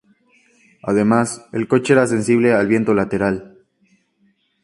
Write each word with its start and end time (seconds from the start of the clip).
Además, 0.81 1.45
el 1.51 1.67
coche 1.67 1.93
era 1.93 2.07
sensible 2.07 2.53
al 2.53 2.65
viento 2.65 2.95
lateral. 2.95 3.59